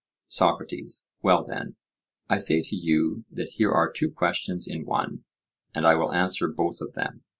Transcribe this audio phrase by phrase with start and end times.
[0.29, 1.75] SOCRATES: Well then,
[2.27, 5.25] I say to you that here are two questions in one,
[5.75, 7.23] and I will answer both of them.